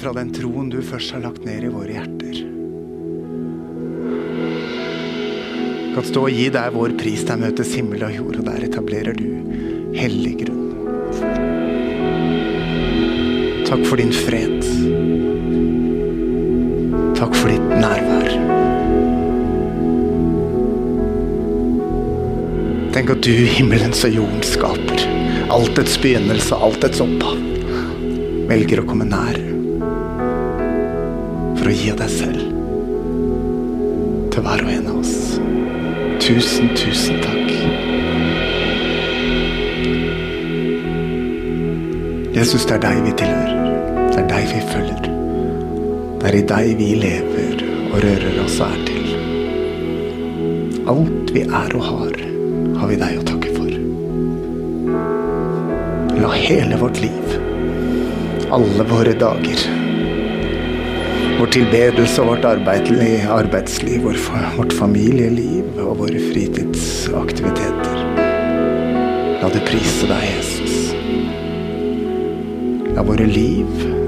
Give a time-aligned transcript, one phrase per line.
[0.00, 2.38] Ifra den troen du først har lagt ned i våre hjerter,
[5.90, 7.24] Vi kan stå og gi deg vår pris.
[7.26, 9.26] Der møtes himmel og jord, og der etablerer du
[9.92, 10.70] hellig grunn.
[13.66, 14.62] Takk for din fred.
[17.18, 18.30] Takk for ditt nærvær.
[22.94, 25.06] Tenk at du, himmelens og jordens skaper,
[25.52, 27.46] altets begynnelse, altets opphav,
[28.48, 29.49] velger å komme nær
[31.60, 32.40] for å gi av deg selv
[34.32, 35.16] til hver og en av oss.
[36.24, 37.48] Tusen, tusen takk.
[42.32, 43.58] Jesus, det er deg vi tilhører.
[44.06, 45.10] Det er deg vi følger.
[46.22, 49.06] Det er i deg vi lever og rører oss og er til.
[50.94, 52.16] Alt vi er og har,
[52.80, 53.72] har vi deg å takke for.
[56.22, 57.36] La hele vårt liv,
[58.48, 59.68] alle våre dager,
[61.40, 64.02] vår tilbedelse og vårt arbeidsliv,
[64.56, 67.96] vårt familieliv og våre fritidsaktiviteter
[69.40, 70.92] La det prise deg, Jesus.
[72.92, 73.99] La våre liv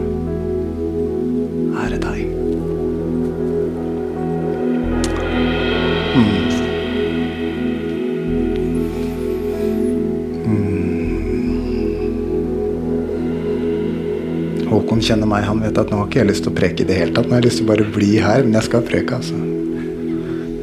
[15.02, 16.94] Kjenner meg, han vet at nå har ikke jeg lyst til å preke i det
[16.94, 17.26] hele tatt.
[17.26, 19.34] Nå har jeg lyst til å bare bli her, men jeg skal preke, altså.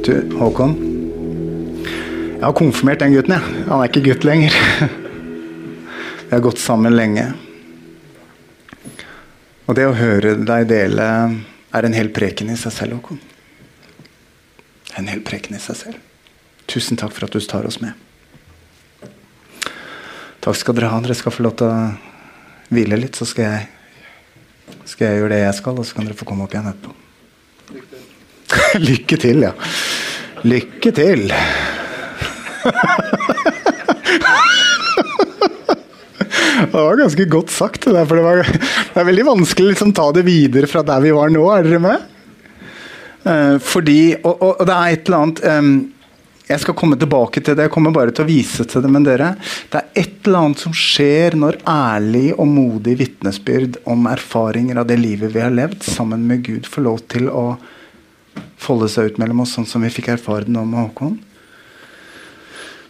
[0.06, 0.76] Du, Håkon.
[1.84, 3.64] Jeg har konfirmert den gutten, jeg.
[3.68, 4.56] Han er ikke gutt lenger.
[6.30, 7.26] Vi har gått sammen lenge.
[9.68, 11.08] Og det å høre deg dele
[11.76, 13.20] er en hel preken i seg selv, Håkon.
[15.02, 16.06] En hel preken i seg selv.
[16.72, 17.92] Tusen takk for at du tar oss med.
[20.40, 21.04] Takk skal dere ha.
[21.04, 23.68] Dere skal få lov til å hvile litt, så skal jeg
[24.90, 26.96] skal jeg gjøre det jeg skal, og så kan dere få komme opp igjen etterpå.
[28.90, 29.54] Lykke til, ja.
[30.48, 31.28] Lykke til.
[36.60, 39.74] Det var ganske godt sagt, det der, for det, var, det er veldig vanskelig å
[39.74, 41.46] liksom, ta det videre fra der vi var nå.
[41.54, 42.04] Er dere med?
[43.24, 45.72] Eh, fordi, og, og, og det er et eller annet em,
[46.50, 48.90] Jeg skal komme tilbake til det, jeg kommer bare til å vise til det.
[48.90, 49.36] Men dere,
[49.70, 54.88] det er et eller annet som skjer når ærlig og modig vitnesbyrd om erfaringer av
[54.90, 57.44] det livet vi har levd sammen med Gud, får lov til å
[58.60, 61.20] folde seg ut mellom oss, sånn som vi fikk erfare det nå med Håkon.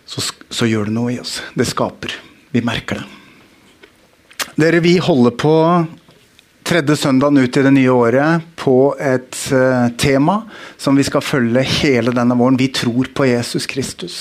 [0.07, 1.41] Så, så gjør det noe i oss.
[1.51, 2.15] Det skaper.
[2.55, 3.09] Vi merker det.
[4.59, 5.53] Dere, vi holder på
[6.63, 10.41] tredje søndagen ut i det nye året på et eh, tema
[10.77, 12.59] som vi skal følge hele denne våren.
[12.59, 14.17] Vi tror på Jesus Kristus.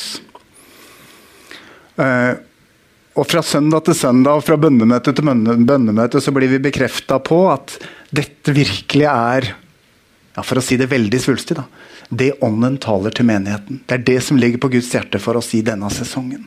[1.98, 2.34] Eh,
[3.18, 7.18] og fra søndag til søndag og fra bønnemøte til bønne- bønnemøte så blir vi bekrefta
[7.18, 7.74] på at
[8.14, 9.54] dette virkelig er
[10.38, 11.64] ja, For å si det veldig svulstig, da.
[12.14, 13.80] Det ånden taler til menigheten.
[13.90, 16.44] Det er det som ligger på Guds hjerte for oss i denne sesongen.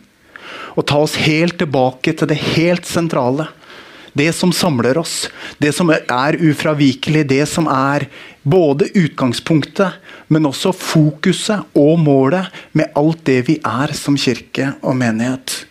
[0.80, 3.50] Å ta oss helt tilbake til det helt sentrale.
[4.14, 5.30] Det som samler oss.
[5.58, 7.24] Det som er ufravikelig.
[7.30, 8.08] Det som er
[8.44, 14.98] både utgangspunktet, men også fokuset og målet med alt det vi er som kirke og
[15.00, 15.62] menighet.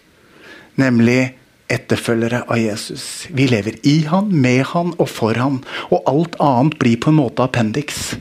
[0.81, 1.34] Nemlig
[1.71, 3.27] etterfølgere av Jesus.
[3.31, 5.61] Vi lever i han, med han og for han.
[5.91, 8.17] Og alt annet blir på en måte appendiks.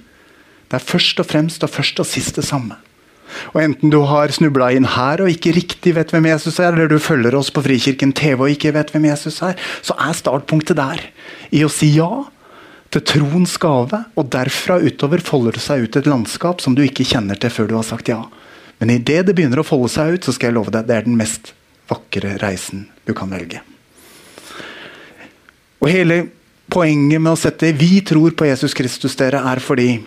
[0.70, 2.78] Det er først og fremst og først og sist det samme.
[3.54, 6.90] Og Enten du har snubla inn her og ikke riktig vet hvem Jesus er, eller
[6.92, 9.56] du følger oss på Frikirken TV og ikke vet hvem Jesus er,
[9.86, 11.06] så er startpunktet der.
[11.56, 12.10] I å si ja
[12.90, 17.06] til troens gave, og derfra utover folder det seg ut et landskap som du ikke
[17.06, 18.24] kjenner til før du har sagt ja.
[18.80, 21.06] Men idet det begynner å folde seg ut, så skal jeg love deg, det er
[21.06, 21.54] den mest
[21.90, 23.62] vakre reisen du kan velge.
[25.80, 26.24] Og hele
[26.70, 30.04] poenget med å sette 'Vi tror på Jesus Kristus', dere, er fordi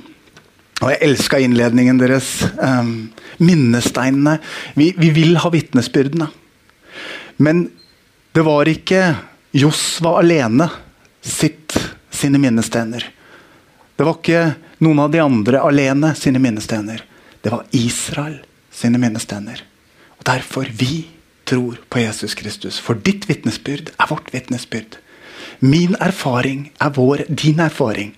[0.83, 2.43] og jeg elska innledningen deres.
[2.59, 3.13] Um,
[3.43, 4.39] minnesteinene.
[4.75, 6.29] Vi, vi vil ha vitnesbyrdene.
[7.43, 7.65] Men
[8.35, 9.03] det var ikke
[9.57, 10.69] Josva alene
[11.23, 11.77] sitt
[12.11, 13.05] sine minnestener.
[13.97, 14.45] Det var ikke
[14.83, 17.05] noen av de andre alene sine minnestener.
[17.43, 18.41] Det var Israel
[18.73, 19.63] sine minnestener.
[20.19, 21.05] Og Derfor vi
[21.49, 22.79] tror på Jesus Kristus.
[22.79, 24.99] For ditt vitnesbyrd er vårt vitnesbyrd.
[25.63, 28.15] Min erfaring er vår, din erfaring.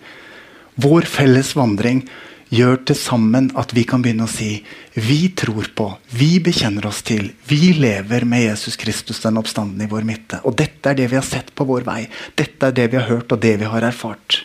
[0.81, 2.05] Vår felles vandring
[2.55, 4.57] gjør til sammen at vi kan begynne å si
[4.95, 9.91] vi tror på, vi bekjenner oss til, vi lever med Jesus Kristus den oppstanden i
[9.91, 10.41] vår midte.
[10.47, 12.03] Og dette er det vi har sett på vår vei.
[12.39, 14.43] Dette er det vi har hørt og det vi har erfart.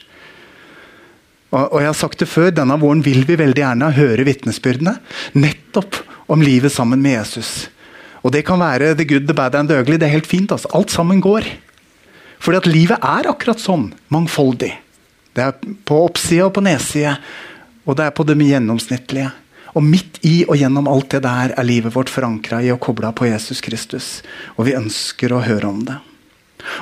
[1.50, 4.96] Og, og jeg har sagt det før, Denne våren vil vi veldig gjerne høre vitnesbyrdene
[5.38, 7.70] nettopp om livet sammen med Jesus.
[8.22, 9.98] Og Det kan være the good, the bad and the ugly.
[9.98, 10.52] Det er helt fint.
[10.52, 10.70] altså.
[10.74, 11.48] Alt sammen går.
[12.40, 13.90] Fordi at livet er akkurat sånn.
[14.14, 14.74] Mangfoldig.
[15.36, 17.18] Det er på oppsida og på nedsida.
[17.88, 19.32] Og det er på det gjennomsnittlige.
[19.78, 23.12] Og midt i og gjennom alt det der er livet vårt forankra i å koble
[23.16, 24.08] på Jesus Kristus.
[24.58, 26.00] Og vi ønsker å høre om det.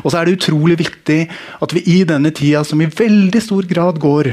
[0.04, 1.20] Og så er det utrolig viktig
[1.62, 4.32] at vi i denne tida, som i veldig stor grad går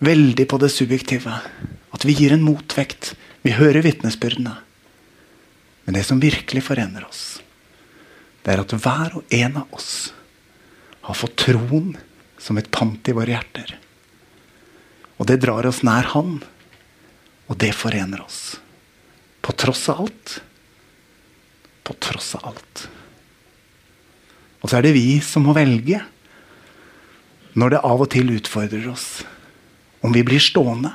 [0.00, 1.36] veldig på det subjektive,
[1.90, 3.14] at vi gir en motvekt.
[3.44, 4.56] Vi hører vitnesbyrdene.
[5.84, 7.40] Men det som virkelig forener oss,
[8.44, 10.12] det er at hver og en av oss
[11.06, 11.94] har fått troen
[12.40, 13.76] som et pant i våre hjerter.
[15.20, 16.38] Og det drar oss nær Han,
[17.50, 18.56] og det forener oss.
[19.44, 20.38] På tross av alt.
[21.84, 22.86] På tross av alt.
[24.60, 26.00] Og så er det vi som må velge,
[27.58, 29.24] når det av og til utfordrer oss,
[30.00, 30.94] om vi blir stående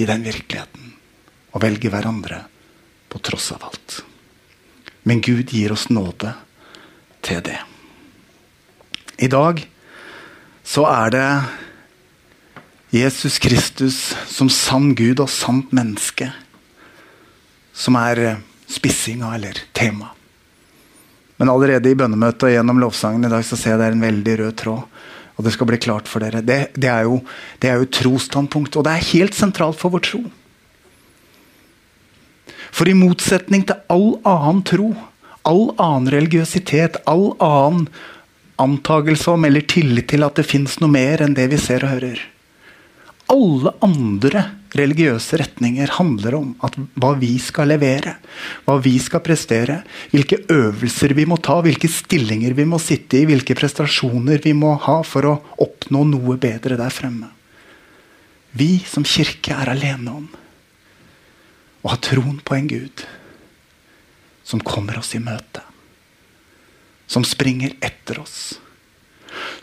[0.00, 0.94] i den virkeligheten
[1.54, 2.40] og velge hverandre
[3.12, 4.00] på tross av alt.
[5.06, 6.32] Men Gud gir oss nåde
[7.22, 7.60] til det.
[9.22, 9.60] I dag
[10.64, 11.28] så er det
[12.94, 16.28] Jesus Kristus som sann Gud og sant menneske
[17.74, 18.36] som er
[18.70, 20.12] spissinga eller tema.
[21.42, 24.04] Men allerede i bønnemøtet og gjennom lovsangen i dag så ser jeg det er en
[24.04, 25.00] veldig rød tråd.
[25.34, 26.38] Og det skal bli klart for dere.
[26.46, 27.16] Det, det er jo,
[27.58, 30.20] det er jo trosstandpunkt, og det er helt sentralt for vår tro.
[32.70, 34.92] For i motsetning til all annen tro,
[35.42, 37.90] all annen religiøsitet, all annen
[38.62, 41.96] antagelse om eller tillit til at det fins noe mer enn det vi ser og
[41.96, 42.22] hører
[43.32, 44.42] Alle andre
[44.76, 48.16] religiøse retninger handler om at hva vi skal levere,
[48.66, 49.78] hva vi skal prestere,
[50.12, 54.74] hvilke øvelser vi må ta, hvilke stillinger vi må sitte i, hvilke prestasjoner vi må
[54.84, 55.34] ha for å
[55.64, 57.30] oppnå noe bedre der fremme.
[58.54, 60.26] Vi som kirke er alene om
[61.84, 63.06] å ha troen på en Gud
[64.44, 65.64] som kommer oss i møte.
[67.06, 68.58] Som springer etter oss.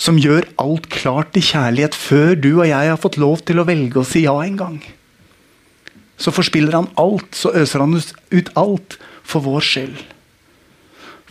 [0.02, 3.68] Som gjør alt klart i kjærlighet før du og jeg har fått lov til å
[3.68, 4.82] velge å si ja en gang
[6.22, 10.02] så forspiller han alt, så øser han ut alt for vår skyld.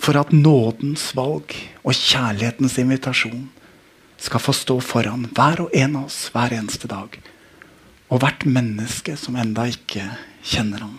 [0.00, 1.54] For at nådens valg
[1.84, 3.44] og kjærlighetens invitasjon
[4.20, 7.14] skal få stå foran hver og en av oss hver eneste dag.
[8.10, 10.08] Og hvert menneske som enda ikke
[10.42, 10.98] kjenner han.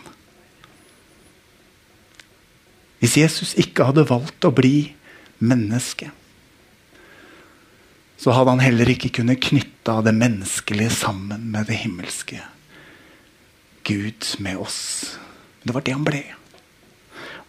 [3.01, 4.93] Hvis Jesus ikke hadde valgt å bli
[5.41, 6.13] menneske,
[8.21, 12.37] så hadde han heller ikke kunnet knytte det menneskelige sammen med det himmelske.
[13.87, 15.17] Gud med oss.
[15.63, 16.21] Det var det han ble.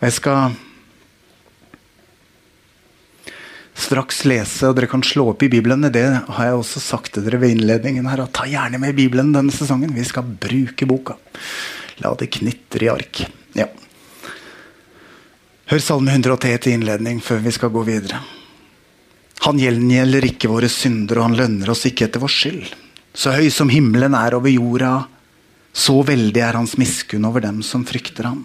[0.01, 0.57] Og jeg skal
[3.77, 5.85] straks lese, og dere kan slå opp i Bibelen.
[5.93, 8.25] Det har jeg også sagt til dere ved innledningen her.
[8.33, 9.93] Ta gjerne med Bibelen denne sesongen.
[9.93, 11.21] Vi skal bruke boka.
[12.01, 13.27] La det knitre i ark.
[13.59, 13.69] Ja.
[15.69, 18.25] Hør Salme 103 til innledning før vi skal gå videre.
[19.43, 22.69] Han gjengjelder ikke våre synder, og han lønner oss ikke etter vår skyld.
[23.13, 24.93] Så høy som himmelen er over jorda,
[25.73, 28.45] så veldig er hans miskunn over dem som frykter ham.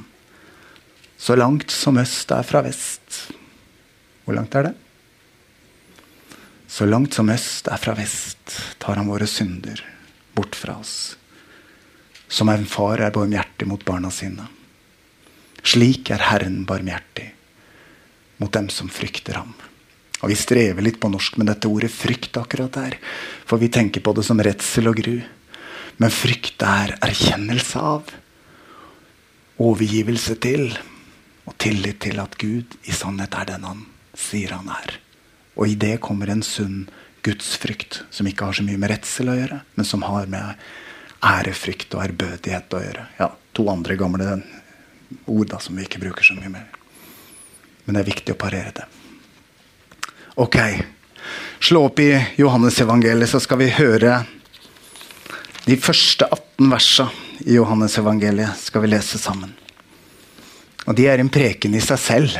[1.17, 3.27] Så langt som øst er fra vest.
[4.25, 4.73] Hvor langt er det?
[6.67, 9.83] Så langt som øst er fra vest, tar han våre synder
[10.35, 11.15] bort fra oss.
[12.27, 14.49] Som en far er barmhjertig mot barna sine.
[15.63, 17.31] Slik er Herren barmhjertig
[18.41, 19.55] mot dem som frykter ham.
[20.23, 22.97] Og Vi strever litt på norsk med dette ordet frykt akkurat der.
[23.45, 25.19] For vi tenker på det som redsel og gru.
[25.97, 28.09] Men frykt er erkjennelse av,
[29.57, 30.69] overgivelse til
[31.47, 33.85] og tillit til at Gud i sannhet er den han
[34.17, 34.97] sier han er.
[35.57, 36.85] Og i det kommer en sunn
[37.25, 40.61] gudsfrykt, som ikke har så mye med redsel å gjøre, men som har med
[41.25, 43.07] ærefrykt og ærbødighet å gjøre.
[43.19, 44.35] Ja, To andre gamle
[45.25, 46.67] ord da, som vi ikke bruker så mye mer.
[47.85, 48.85] Men det er viktig å parere det.
[50.37, 50.57] Ok.
[51.59, 54.19] Slå opp i Johannes evangeliet, så skal vi høre
[55.65, 57.07] de første 18 versa
[57.41, 59.55] i Johannes evangeliet skal vi lese sammen.
[60.85, 62.37] Og de er en preken i seg selv.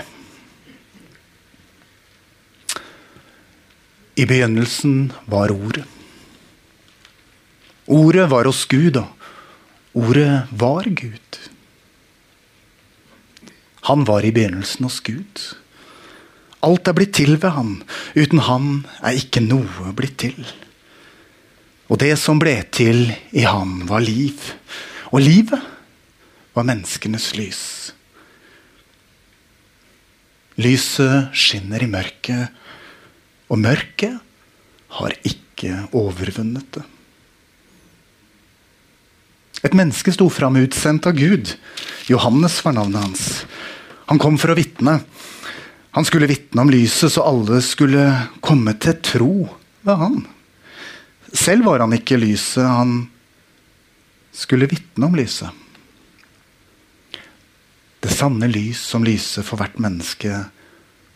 [4.13, 5.89] I begynnelsen var Ordet.
[7.88, 9.10] Ordet var hos Gud, og
[9.98, 11.46] ordet var Gud.
[13.89, 15.48] Han var i begynnelsen hos Gud.
[16.66, 17.76] Alt er blitt til ved han.
[18.18, 18.72] Uten han
[19.06, 20.40] er ikke noe blitt til.
[21.88, 24.42] Og det som ble til i han, var liv.
[25.14, 25.62] Og livet
[26.58, 27.64] var menneskenes lys.
[30.58, 32.50] Lyset skinner i mørket,
[33.48, 34.18] og mørket
[34.98, 36.84] har ikke overvunnet det.
[39.66, 41.54] Et menneske sto fram utsendt av Gud.
[42.10, 43.24] Johannes var navnet hans.
[44.10, 45.00] Han kom for å vitne.
[45.98, 48.04] Han skulle vitne om lyset, så alle skulle
[48.46, 49.32] komme til tro
[49.82, 50.20] ved han.
[51.34, 53.08] Selv var han ikke lyset, han
[54.30, 55.50] skulle vitne om lyset.
[57.98, 60.44] Det sanne lys som lyser for hvert menneske,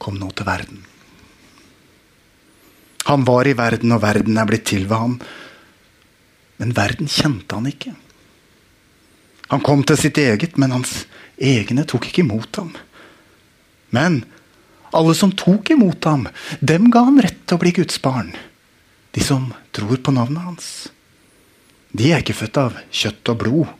[0.02, 0.82] kom nå til verden.
[3.06, 5.18] Han var i verden, og verden er blitt til ved ham.
[6.58, 7.94] Men verden kjente han ikke.
[9.54, 11.04] Han kom til sitt eget, men hans
[11.38, 12.74] egne tok ikke imot ham.
[13.94, 14.24] Men
[14.98, 16.28] alle som tok imot ham,
[16.60, 18.34] dem ga han rett til å bli Guds barn.
[19.12, 20.68] De som tror på navnet hans.
[21.92, 23.72] De er ikke født av kjøtt og blod,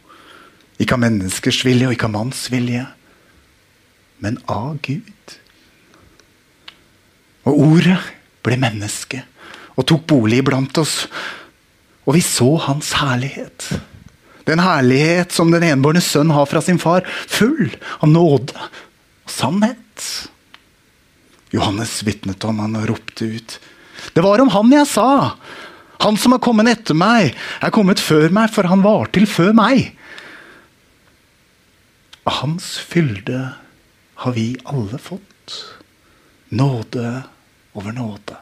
[0.82, 2.86] ikke av menneskers vilje og ikke av manns vilje,
[4.22, 5.38] men av Gud.
[7.48, 8.00] Og ordet
[8.46, 9.24] ble menneske
[9.78, 11.06] og tok bolig blant oss,
[12.06, 13.70] og vi så hans herlighet.
[14.50, 17.70] Den herlighet som den enbårne sønn har fra sin far, full
[18.02, 20.08] av nåde og sannhet.
[21.52, 23.58] Johannes vitnet om han og ropte ut.
[24.16, 25.10] Det var om han jeg sa!
[26.02, 29.52] Han som har kommet etter meg, er kommet før meg, for han var til før
[29.54, 29.92] meg.
[32.26, 33.52] Hans fylde
[34.24, 35.58] har vi alle fått.
[36.50, 37.22] Nåde
[37.78, 38.40] over nåde.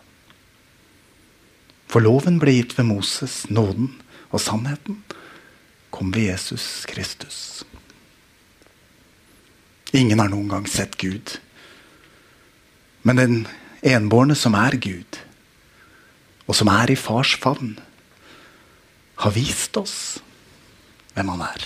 [1.90, 3.92] For loven ble gitt ved Moses, nåden
[4.30, 5.02] og sannheten
[5.90, 7.66] kom ved Jesus Kristus.
[9.92, 11.40] Ingen har noen gang sett Gud.
[13.10, 13.38] Men den
[13.82, 15.18] enbårne som er Gud,
[16.46, 17.72] og som er i fars favn,
[19.18, 19.96] har vist oss
[21.16, 21.66] hvem han er.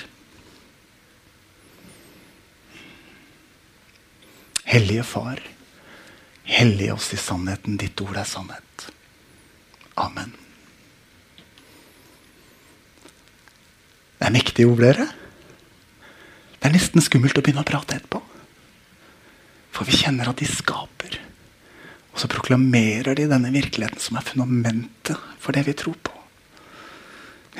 [4.72, 5.42] Hellige Far,
[6.48, 7.76] hellige oss i sannheten.
[7.82, 8.88] Ditt ord er sannhet.
[10.00, 10.32] Amen.
[14.16, 15.10] Det er mektige ord, dere.
[16.56, 18.24] Det er nesten skummelt å begynne å prate etterpå.
[19.76, 21.20] For vi kjenner at de skaper.
[22.14, 26.14] Og så proklamerer de denne virkeligheten som er fundamentet for det vi tror på.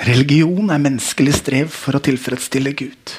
[0.08, 3.18] Religion er menneskelig strev for å tilfredsstille Gud.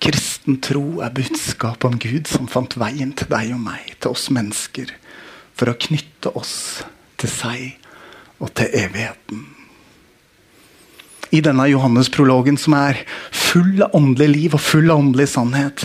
[0.00, 4.30] Kristen tro er budskapet om Gud som fant veien til deg og meg, til oss
[4.32, 4.90] mennesker,
[5.54, 6.54] for å knytte oss
[7.20, 7.66] til seg
[8.40, 9.44] og til evigheten.
[11.30, 15.84] I denne Johannes-prologen, som er full av åndelig liv og full av åndelig sannhet,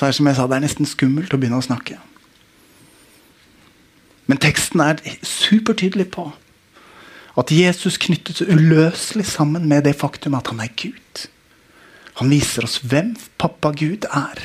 [0.00, 1.98] så er det som jeg sa, det er nesten skummelt å begynne å snakke.
[4.32, 6.30] Men teksten er supertydelig på
[7.36, 11.26] at Jesus knyttes uløselig sammen med det faktum at han er Gud.
[12.16, 14.40] Han viser oss hvem pappa Gud er.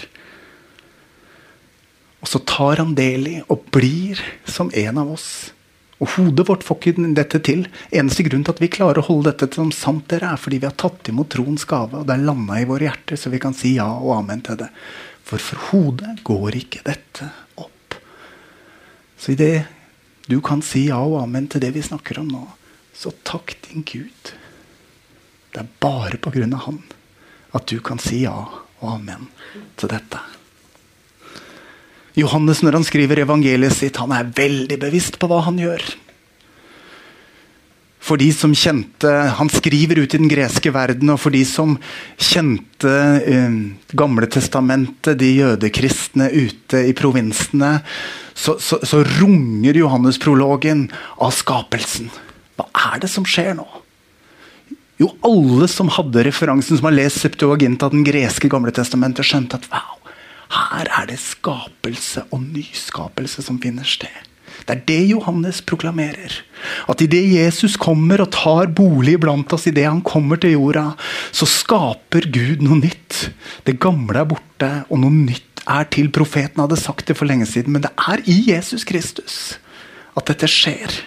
[2.20, 5.30] Og så tar han del i og blir som en av oss.
[6.04, 7.64] Og Hodet vårt får ikke dette til.
[7.96, 10.68] Eneste grunn til at vi klarer å holde dette som sant, dere, er fordi vi
[10.68, 13.56] har tatt imot troens gave, og det er landa i våre hjerter, så vi kan
[13.56, 14.74] si ja og amen til det.
[15.26, 17.98] For for hodet går ikke dette opp.
[19.18, 19.66] Så i det
[20.30, 22.44] du kan si ja og amen til det vi snakker om nå,
[22.94, 24.34] så takk din Gud.
[25.54, 26.80] Det er bare på grunn av Han
[27.56, 29.30] at du kan si ja og amen
[29.80, 30.20] til dette.
[32.16, 35.84] Johannes, når han skriver evangeliet sitt, han er veldig bevisst på hva han gjør.
[38.06, 39.10] For de som kjente
[39.40, 41.78] Han skriver ut i den greske verden, og for de som
[42.22, 42.92] kjente
[43.26, 43.56] eh,
[43.98, 47.80] Gamle testamentet, de jødekristne ute i provinsene,
[48.36, 50.90] så, så, så runger Johannes-prologen
[51.24, 52.12] av skapelsen.
[52.60, 53.66] Hva er det som skjer nå?
[55.00, 59.68] Jo, alle som hadde referansen, som har lest Septuaginta, den greske gamle testamentet, skjønte at
[59.72, 59.98] wow,
[60.56, 64.35] her er det skapelse og nyskapelse som finner sted.
[64.66, 66.40] Det er det Johannes proklamerer.
[66.90, 70.88] At idet Jesus kommer og tar bolig blant oss, idet han kommer til jorda,
[71.30, 73.28] så skaper Gud noe nytt.
[73.68, 76.10] Det gamle er borte, og noe nytt er til.
[76.14, 79.60] Profeten hadde sagt det for lenge siden, men det er i Jesus Kristus
[80.18, 80.98] at dette skjer.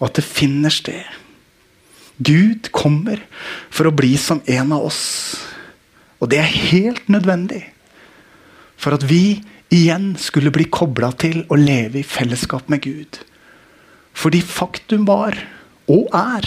[0.00, 1.06] Og at det finner sted.
[2.18, 3.20] Gud kommer
[3.70, 5.04] for å bli som en av oss.
[6.18, 7.62] Og det er helt nødvendig
[8.80, 9.38] for at vi
[9.74, 13.20] igjen skulle bli kobla til å leve i fellesskap med Gud.
[14.16, 15.36] Fordi faktum var,
[15.90, 16.46] og er,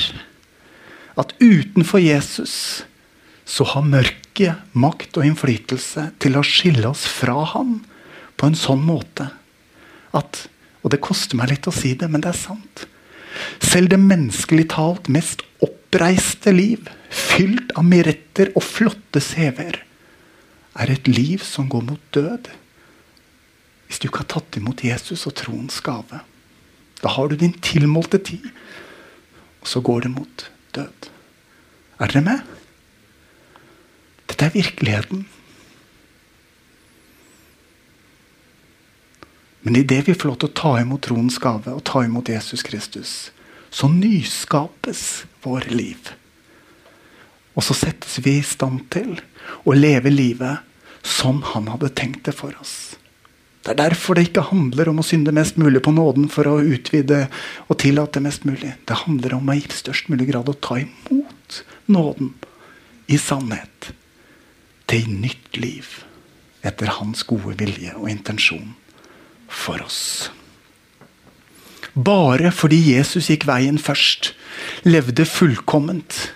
[1.20, 2.86] at utenfor Jesus
[3.50, 7.80] så har mørket makt og innflytelse til å skille oss fra Han
[8.40, 9.32] på en sånn måte
[10.16, 10.48] at
[10.80, 12.86] Og det koster meg litt å si det, men det er sant.
[13.60, 19.82] Selv det menneskelig talt mest oppreiste liv, fylt av miretter og flotte CV-er,
[20.80, 22.48] er et liv som går mot død.
[23.90, 26.22] Hvis du ikke har tatt imot Jesus og troens gave.
[27.02, 28.46] Da har du din tilmålte tid,
[29.64, 30.46] og så går det mot
[30.78, 31.10] død.
[32.00, 32.46] Er dere med?
[34.30, 35.26] Dette er virkeligheten.
[39.62, 42.64] Men idet vi får lov til å ta imot troens gave og ta imot Jesus
[42.64, 43.32] Kristus,
[43.70, 46.14] så nyskapes våre liv.
[47.58, 49.18] Og så settes vi i stand til
[49.66, 50.64] å leve livet
[51.04, 52.96] som han hadde tenkt det for oss.
[53.60, 56.62] Det er derfor det ikke handler om å synde mest mulig på nåden for å
[56.64, 57.26] utvide
[57.68, 58.72] og tillate mest mulig.
[58.88, 61.62] Det handler om å i størst mulig grad å ta imot
[61.92, 62.32] nåden
[63.12, 63.92] i sannhet
[64.90, 66.00] til nytt liv
[66.66, 68.74] etter hans gode vilje og intensjon
[69.50, 70.30] for oss.
[71.94, 74.34] Bare fordi Jesus gikk veien først,
[74.88, 76.30] levde fullkomment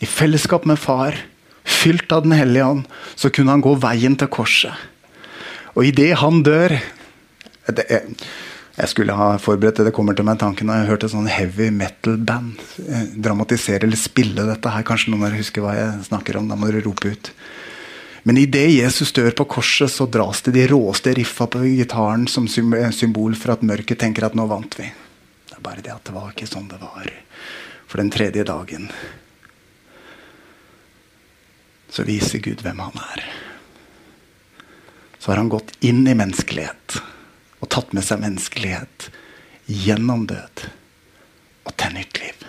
[0.00, 1.18] i fellesskap med far,
[1.64, 2.86] fylt av Den hellige ånd,
[3.16, 4.72] så kunne han gå veien til korset.
[5.76, 6.74] Og idet han dør
[7.70, 8.16] det jeg,
[8.80, 11.66] Jeg skulle ha forberedt det, det kommer til meg tanken når jeg hørte sånn heavy
[11.74, 14.86] metal-band eh, dramatisere eller spille dette her.
[14.88, 16.48] Kanskje noen av dere husker hva jeg snakker om?
[16.48, 17.28] Da må dere rope ut.
[18.24, 22.48] Men idet Jesus dør på korset, så dras det de råeste riffa på gitaren som
[22.48, 24.88] symbol for at mørket tenker at nå vant vi.
[25.50, 27.12] Det er bare det at det var ikke sånn det var.
[27.90, 28.88] For den tredje dagen
[31.90, 33.24] så viser Gud hvem han er.
[35.20, 37.00] Så har han gått inn i menneskelighet
[37.60, 39.10] og tatt med seg menneskelighet
[39.68, 40.64] gjennom død
[41.68, 42.46] og til nytt liv.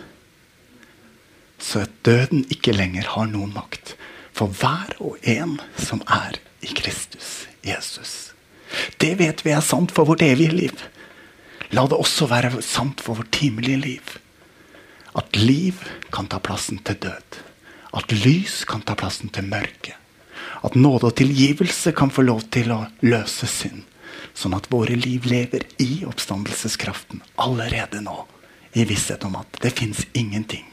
[1.62, 3.96] Så at døden ikke lenger har noen makt
[4.34, 8.32] for hver og en som er i Kristus Jesus.
[8.98, 10.84] Det vet vi er sant for vårt evige liv.
[11.76, 14.18] La det også være sant for vårt timelige liv.
[15.16, 15.80] At liv
[16.12, 17.42] kan ta plassen til død.
[17.94, 19.98] At lys kan ta plassen til mørke.
[20.62, 23.86] At nåde og tilgivelse kan få lov til å løse synd.
[24.38, 28.20] Sånn at våre liv lever i oppstandelseskraften allerede nå.
[28.78, 30.68] I visshet om at det fins ingenting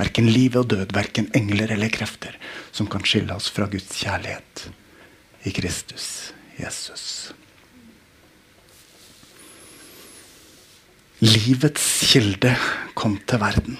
[0.00, 2.36] Verken liv og død, verken engler eller krefter,
[2.72, 4.70] som kan skille oss fra Guds kjærlighet
[5.44, 6.06] i Kristus
[6.56, 7.04] Jesus.
[11.20, 12.54] Livets kilde
[12.96, 13.76] kom til verden.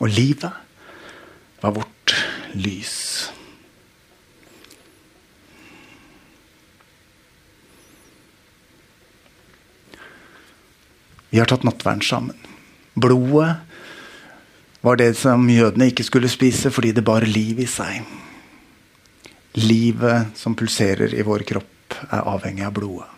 [0.00, 0.50] Og livet
[1.60, 2.14] var vårt
[2.52, 3.32] lys.
[11.30, 12.36] Vi har tatt nattvern sammen.
[12.94, 13.54] Blodet
[14.80, 18.02] var det som jødene ikke skulle spise fordi det bar liv i seg.
[19.60, 23.08] Livet som pulserer i vår kropp, er avhengig av blodet.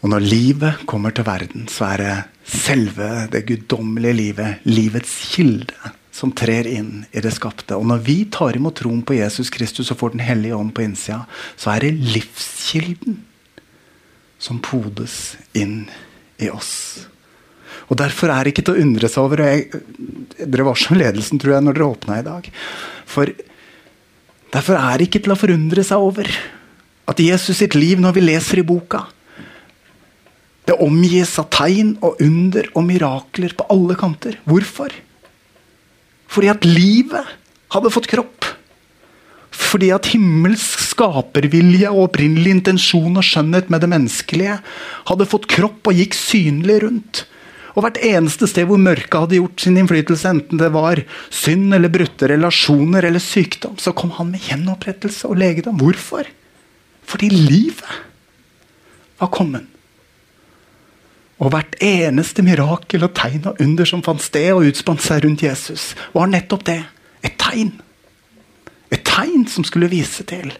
[0.00, 2.14] Og når livet kommer til verden, så er det
[2.48, 7.78] selve det guddommelige livet, livets kilde, som trer inn i det skapte.
[7.78, 10.84] Og når vi tar imot troen på Jesus Kristus og får Den hellige ånd på
[10.84, 11.22] innsida,
[11.56, 13.22] så er det livskilden
[14.40, 15.86] som podes inn
[16.40, 17.06] i oss.
[17.88, 19.82] Og Derfor er det ikke til å undre seg over jeg,
[20.40, 22.50] Dere var som ledelsen, tror jeg, når dere åpna i dag.
[23.08, 23.32] For
[24.50, 26.28] Derfor er det ikke til å forundre seg over
[27.10, 29.06] at Jesus sitt liv, når vi leser i boka
[30.68, 34.36] Det omgis av tegn og under og mirakler på alle kanter.
[34.44, 34.92] Hvorfor?
[36.30, 37.36] Fordi at livet
[37.74, 38.46] hadde fått kropp.
[39.50, 44.60] Fordi at himmelsk skapervilje og opprinnelig intensjon og skjønnhet med det menneskelige
[45.10, 47.24] hadde fått kropp og gikk synlig rundt.
[47.74, 51.02] Og hvert eneste sted hvor mørket hadde gjort sin innflytelse, enten det var
[51.34, 55.78] synd eller brutte relasjoner eller sykdom, så kom han med gjenopprettelse og legedom.
[55.78, 56.26] Hvorfor?
[57.10, 58.00] Fordi livet
[59.20, 59.66] var kommet.
[61.40, 65.44] Og hvert eneste mirakel og tegn og under som fant sted og utspant seg rundt
[65.46, 66.82] Jesus, var nettopp det.
[67.24, 67.72] Et tegn.
[68.92, 70.52] Et tegn som skulle vise til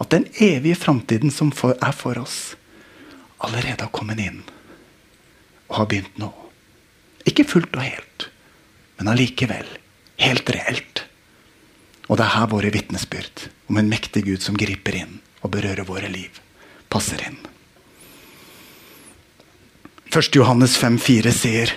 [0.00, 2.56] at den evige framtiden som er for oss,
[3.44, 4.42] allerede har kommet inn
[5.68, 6.30] og har begynt nå.
[7.28, 8.28] Ikke fullt og helt,
[8.98, 9.68] men allikevel
[10.24, 11.04] helt reelt.
[12.08, 15.88] Og det er her våre vitnesbyrd om en mektig Gud som griper inn og berører
[15.88, 16.40] våre liv,
[16.92, 17.40] passer inn.
[20.14, 20.36] 1.
[20.38, 21.70] Johannes 5,4 sier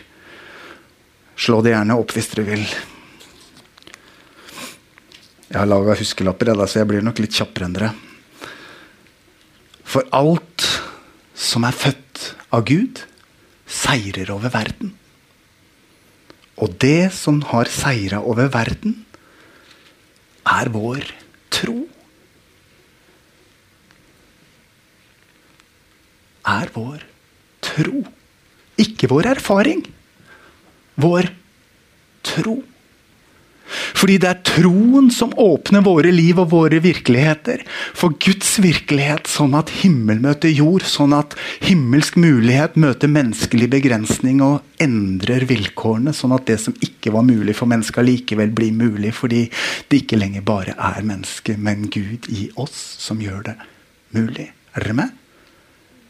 [1.38, 2.66] Slå det gjerne opp hvis dere vil.
[5.48, 7.90] Jeg har laga huskelapper, så jeg blir nok litt kjappere enn dere.
[9.88, 10.66] For alt
[11.34, 13.02] som er født av Gud,
[13.66, 14.92] seirer over verden.
[16.62, 19.00] Og det som har seira over verden,
[20.46, 21.10] er vår
[21.54, 21.80] tro.
[26.46, 27.02] Er vår
[27.66, 28.06] tro.
[28.82, 29.84] Ikke vår erfaring.
[30.98, 31.30] Vår
[32.26, 32.60] tro.
[33.68, 37.64] Fordi det er troen som åpner våre liv og våre virkeligheter
[37.98, 41.36] for Guds virkelighet, sånn at himmel møter jord, sånn at
[41.66, 47.58] himmelsk mulighet møter menneskelig begrensning og endrer vilkårene, sånn at det som ikke var mulig
[47.58, 49.48] for mennesker, likevel blir mulig fordi
[49.90, 53.58] det ikke lenger bare er mennesker, men Gud i oss som gjør det
[54.16, 54.52] mulig.
[54.78, 55.24] Er dere med?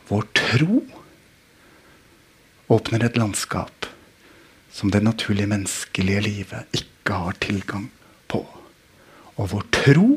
[0.08, 0.84] Vår tro
[2.67, 3.86] åpner et landskap
[4.71, 7.88] som det naturlige menneskelige livet ikke har tilgang
[8.27, 8.43] på.
[9.38, 10.10] Og vår tro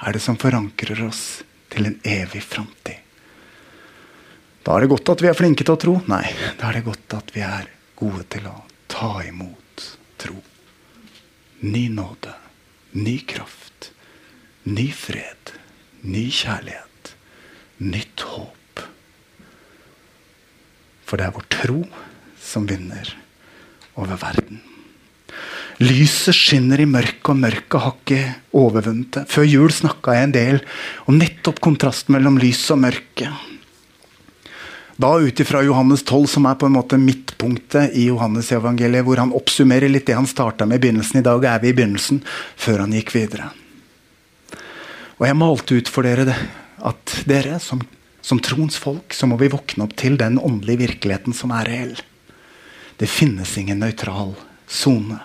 [0.00, 2.98] er det som forankrer oss til en evig framtid.
[4.64, 5.94] Da er det godt at vi er flinke til å tro.
[6.10, 6.26] Nei,
[6.60, 8.56] da er det godt at vi er gode til å
[8.90, 9.86] ta imot
[10.20, 10.36] tro.
[11.64, 12.34] Ny nåde,
[12.92, 13.92] ny kraft,
[14.68, 15.54] ny fred,
[16.04, 17.14] ny kjærlighet,
[17.80, 18.59] nytt håp.
[21.10, 21.80] For det er vår tro
[22.38, 23.08] som vinner
[23.98, 24.62] over verden.
[25.80, 28.24] Lyset skinner i mørket, og mørket har ikke
[28.60, 29.22] overvunnet det.
[29.32, 30.58] Før jul snakka jeg en del
[31.08, 33.30] om nettopp kontrasten mellom lys og mørke.
[35.00, 39.32] Da ut ifra Johannes 12, som er på en måte midtpunktet i Johannes-evangeliet, hvor han
[39.32, 41.22] oppsummerer litt det han starta med i begynnelsen.
[41.22, 42.20] I dag er vi i begynnelsen,
[42.60, 43.48] før han gikk videre.
[45.16, 46.36] Og jeg malte ut for dere det,
[46.84, 47.80] at dere, som,
[48.20, 51.96] som troens folk, så må vi våkne opp til den åndelige virkeligheten som er reell.
[53.00, 54.34] Det finnes ingen nøytral
[54.68, 55.22] sone.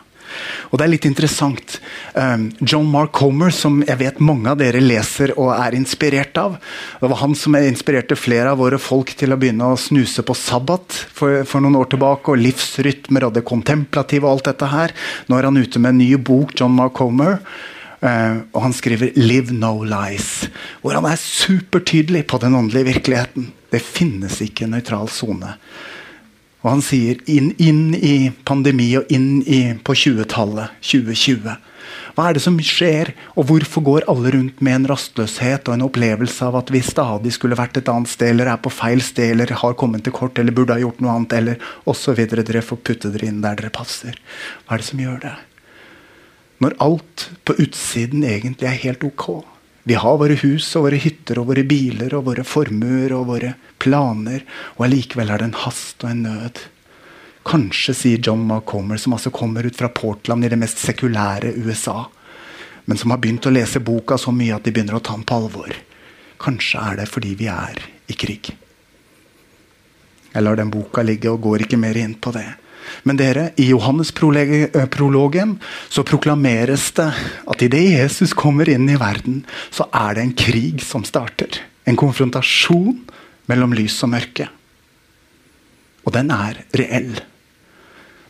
[0.72, 1.78] Og det er litt interessant.
[2.16, 6.58] Um, John Mark Homer, som jeg vet mange av dere leser og er inspirert av.
[7.02, 10.36] Det var han som inspirerte flere av våre folk til å begynne å snuse på
[10.38, 12.34] sabbat for, for noen år tilbake.
[12.34, 14.96] Og livsrytmer og det kontemplative og alt dette her.
[15.30, 17.40] Nå er han ute med en ny bok, John Mark Homer.
[18.06, 20.48] Uh, og han skriver 'Live no lies',
[20.82, 23.52] hvor han er supertydelig på den åndelige virkeligheten.
[23.72, 25.56] Det finnes ikke en nøytral sone.
[26.62, 31.58] Og han sier inn, inn i pandemi og inn i, på 20-tallet, 2020.
[32.16, 35.86] Hva er det som skjer, og hvorfor går alle rundt med en rastløshet og en
[35.86, 39.34] opplevelse av at vi stadig skulle vært et annet sted, eller er på feil sted,
[39.36, 42.22] eller har kommet til kort, eller burde ha gjort noe annet, eller osv.
[42.34, 44.18] Dere får putte dere inn der dere passer.
[44.66, 45.36] Hva er det som gjør det?
[46.64, 49.26] Når alt på utsiden egentlig er helt ok.
[49.86, 53.52] Vi har våre hus og våre hytter og våre biler og våre formuer og våre
[53.82, 54.46] planer,
[54.78, 56.62] og allikevel er det en hast og en nød.
[57.46, 62.08] Kanskje, sier John McCommer, som altså kommer ut fra Portland i det mest sekulære USA,
[62.90, 65.28] men som har begynt å lese boka så mye at de begynner å ta den
[65.28, 65.78] på alvor.
[66.42, 68.50] Kanskje er det fordi vi er i krig.
[70.34, 72.48] Jeg lar den boka ligge og går ikke mer inn på det.
[73.04, 75.56] Men dere, i Johannes-prologen
[75.90, 77.10] så proklameres det
[77.46, 81.62] at idet Jesus kommer inn i verden, så er det en krig som starter.
[81.86, 83.00] En konfrontasjon
[83.52, 84.50] mellom lys og mørke.
[86.06, 87.16] Og den er reell.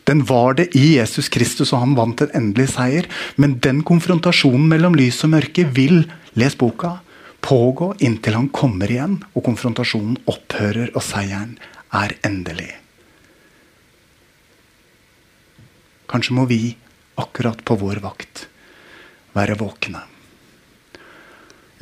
[0.06, 3.08] Den var det i Jesus Kristus, og han vant en endelig seier.
[3.36, 6.04] Men den konfrontasjonen mellom lys og mørke vil,
[6.38, 7.00] les boka,
[7.46, 11.56] pågå inntil han kommer igjen og konfrontasjonen opphører og seieren
[11.94, 12.72] er endelig.
[16.06, 16.76] Kanskje må vi,
[17.18, 18.46] akkurat på vår vakt,
[19.36, 20.02] være våkne.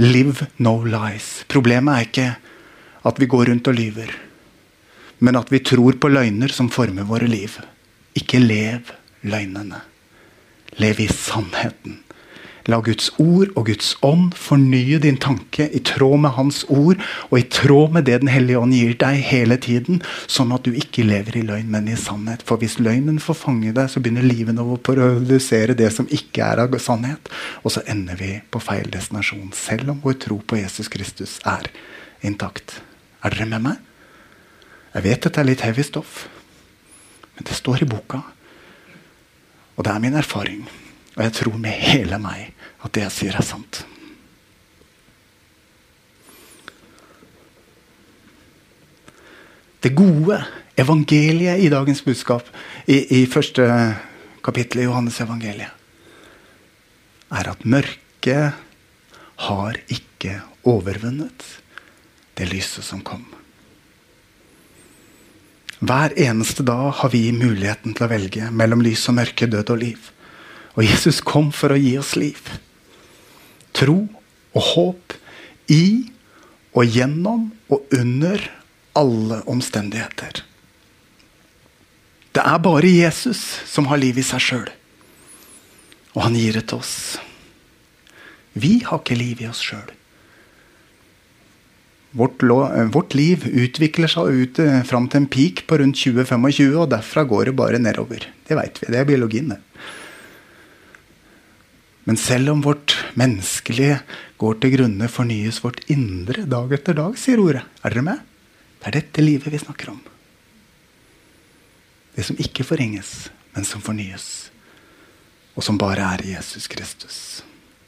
[0.01, 1.45] Live no lies.
[1.51, 2.29] Problemet er ikke
[3.05, 4.11] at vi går rundt og lyver,
[5.21, 7.59] men at vi tror på løgner som former våre liv.
[8.17, 8.91] Ikke lev
[9.23, 9.83] løgnene.
[10.83, 12.01] Lev i sannheten.
[12.71, 17.35] La Guds ord og Guds ånd fornye din tanke i tråd med Hans ord og
[17.37, 21.05] i tråd med det Den hellige ånd gir deg hele tiden, sånn at du ikke
[21.05, 22.45] lever i løgn, men i sannhet.
[22.49, 26.63] For hvis løgnen får fange deg, så begynner livet å produsere det som ikke er
[26.65, 27.29] av sannhet.
[27.65, 31.69] Og så ender vi på feil destinasjon, selv om vår tro på Jesus Kristus er
[32.25, 32.79] intakt.
[33.21, 33.83] Er dere med meg?
[34.95, 36.25] Jeg vet dette er litt heavy stoff,
[37.35, 38.23] men det står i boka.
[39.75, 40.65] Og det er min erfaring.
[41.15, 42.53] Og jeg tror med hele meg
[42.85, 43.85] at det jeg sier, er sant.
[49.85, 50.39] Det gode
[50.81, 52.49] evangeliet i dagens budskap,
[52.89, 53.67] i, i første
[54.45, 55.71] kapittel i Johannes evangeliet,
[57.35, 58.57] er at mørket
[59.45, 61.47] har ikke overvunnet
[62.39, 63.27] det lyset som kom.
[65.85, 69.83] Hver eneste dag har vi muligheten til å velge mellom lys og mørke, død og
[69.83, 70.11] liv.
[70.75, 72.41] Og Jesus kom for å gi oss liv.
[73.75, 74.05] Tro
[74.55, 75.15] og håp
[75.71, 76.11] i
[76.75, 78.43] og gjennom og under
[78.99, 80.43] alle omstendigheter.
[82.35, 84.71] Det er bare Jesus som har liv i seg sjøl.
[86.15, 86.95] Og han gir det til oss.
[88.55, 89.93] Vi har ikke liv i oss sjøl.
[92.15, 92.43] Vårt,
[92.95, 97.25] vårt, liv utvikler seg ut eh, fram til en peak på rundt 2025, og derfra
[97.27, 98.29] går det bare nedover.
[98.47, 98.91] Det veit vi.
[98.95, 99.59] Det er biologien, det.
[102.05, 104.01] Men selv om vårt menneskelige
[104.41, 107.65] går til grunne, fornyes vårt indre dag etter dag, sier ordet.
[107.81, 108.25] Er dere med?
[108.81, 110.03] Det er dette livet vi snakker om.
[112.15, 114.51] Det som ikke forringes, men som fornyes.
[115.57, 117.17] Og som bare er Jesus Kristus.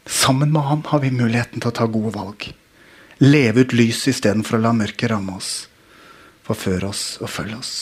[0.07, 2.49] Sammen med Han har vi muligheten til å ta gode valg.
[3.21, 5.67] Leve ut lyset istedenfor å la mørket ramme oss.
[6.47, 7.75] Forføre oss og følge oss.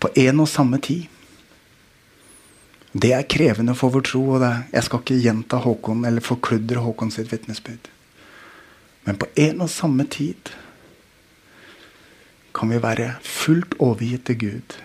[0.00, 1.06] På en og samme tid.
[2.90, 4.22] Det er krevende for vår tro.
[4.34, 7.90] og Jeg skal ikke gjenta Håkon eller forkludre Håkon sitt vitnesbyrd.
[9.06, 10.52] Men på en og samme tid
[12.54, 14.78] kan vi være fullt overgitt til Gud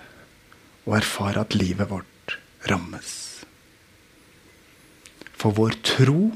[0.86, 2.38] og erfare at livet vårt
[2.70, 3.12] rammes.
[5.36, 6.32] For vår tro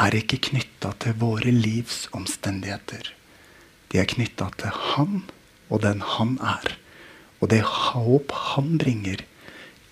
[0.00, 3.12] er ikke knytta til våre livs omstendigheter.
[3.92, 5.22] De er knytta til Han
[5.68, 6.74] og den Han er.
[7.40, 9.24] Og det håp Han bringer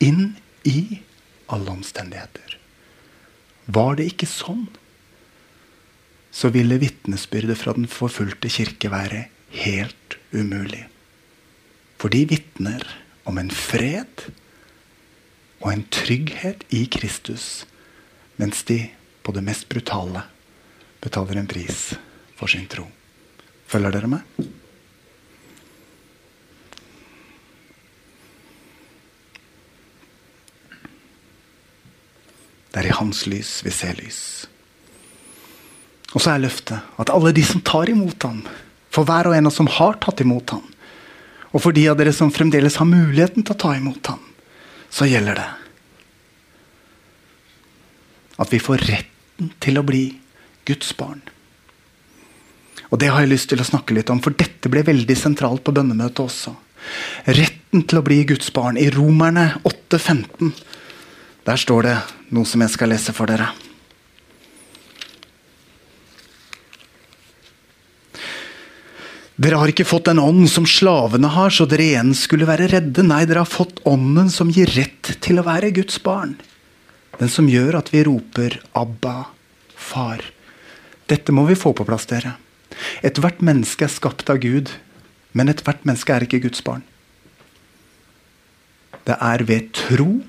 [0.04, 0.36] inn
[0.68, 1.00] i
[1.48, 2.58] alle omstendigheter.
[3.66, 4.66] Var det ikke sånn,
[6.30, 9.26] så ville vitnesbyrdet fra den forfulgte kirke være
[9.64, 10.84] helt umulig.
[11.98, 12.84] For de vitner
[13.28, 14.28] om en fred
[15.58, 17.64] og en trygghet i Kristus
[18.38, 18.84] mens de
[19.26, 20.22] på det mest brutale
[21.02, 21.90] betaler en pris
[22.38, 22.86] for sin tro.
[23.68, 24.48] Følger dere med?
[32.72, 34.22] Det er i hans lys vi ser lys.
[36.14, 38.42] Og så er løftet at alle de som tar imot ham,
[38.92, 40.64] for hver og en av oss som har tatt imot ham,
[41.52, 44.20] og for de av dere som fremdeles har muligheten til å ta imot ham,
[44.92, 45.48] så gjelder det
[48.38, 50.04] at vi får retten til å bli
[50.68, 51.20] Guds barn.
[52.88, 55.64] Og Det har jeg lyst til å snakke litt om, for dette ble veldig sentralt
[55.64, 56.54] på bønnemøtet også.
[57.26, 58.78] Retten til å bli Guds barn.
[58.80, 60.54] I Romerne 8,15
[61.48, 61.96] der står det
[62.36, 63.48] noe som jeg skal lese for dere.
[69.38, 73.04] Dere har ikke fått den ånd som slavene har, så dere igjen skulle være redde.
[73.06, 76.34] Nei, dere har fått ånden som gir rett til å være Guds barn.
[77.20, 79.30] Den som gjør at vi roper 'Abba,
[79.72, 80.32] far'.
[81.06, 82.34] Dette må vi få på plass, dere.
[83.00, 84.74] Ethvert menneske er skapt av Gud,
[85.32, 86.82] men ethvert menneske er ikke Guds barn.
[89.06, 90.20] Det er ved tro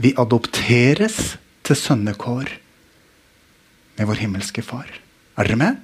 [0.00, 1.36] vi adopteres
[1.66, 2.48] til sønnekår
[3.98, 4.88] med vår himmelske far.
[5.36, 5.80] Er dere med?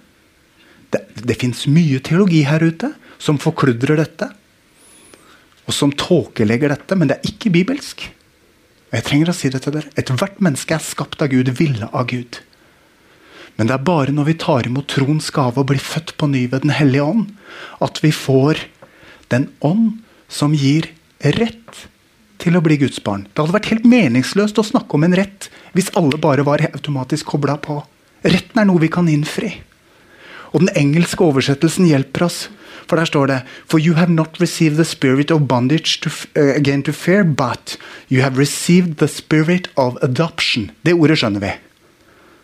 [0.92, 4.30] Det, det fins mye teologi her ute som forkludrer dette.
[5.66, 8.06] Og som tåkelegger dette, men det er ikke bibelsk.
[8.94, 9.90] Jeg trenger å si det til dere.
[9.98, 12.38] Ethvert menneske er skapt av Gud, ville av Gud.
[13.56, 16.44] Men det er bare når vi tar imot troens gave og blir født på ny
[16.52, 17.28] ved Den hellige ånd,
[17.84, 18.62] at vi får
[19.32, 19.98] den ånd
[20.32, 20.88] som gir
[21.20, 21.86] rett
[22.42, 23.26] til å bli Guds barn.
[23.32, 27.32] Det hadde vært helt meningsløst å snakke om en rett hvis alle bare var automatisk
[27.34, 27.80] kobla på.
[28.26, 29.52] Retten er noe vi kan innfri.
[30.52, 32.46] Og Den engelske oversettelsen hjelper oss.
[32.86, 36.54] For der står det For you have not received the spirit of bondage to, uh,
[36.54, 37.76] again to fear, but
[38.08, 40.70] you have received the spirit of adoption.
[40.82, 41.52] Det ordet skjønner vi.